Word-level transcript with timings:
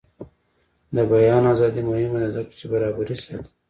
د 0.95 0.97
بیان 1.11 1.43
ازادي 1.53 1.81
مهمه 1.89 2.19
ده 2.23 2.29
ځکه 2.35 2.51
چې 2.59 2.65
برابري 2.71 3.15
ساتي. 3.23 3.49